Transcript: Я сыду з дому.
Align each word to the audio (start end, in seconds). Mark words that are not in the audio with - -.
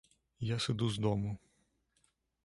Я 0.51 0.55
сыду 0.63 0.87
з 0.95 1.03
дому. 1.07 1.33